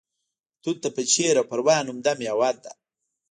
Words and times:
توت 0.61 0.77
د 0.83 0.85
پنجشیر 0.95 1.35
او 1.39 1.45
پروان 1.51 1.85
عمده 1.91 2.11
میوه 2.19 2.51
ده 2.63 2.71